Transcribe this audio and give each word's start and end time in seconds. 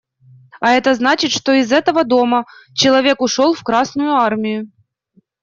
А 0.59 0.71
это 0.73 0.95
значит, 0.95 1.29
что 1.29 1.51
из 1.53 1.71
этого 1.71 2.03
дома 2.03 2.45
человек 2.73 3.21
ушел 3.21 3.53
в 3.53 3.61
Красную 3.61 4.15
Армию. 4.15 4.71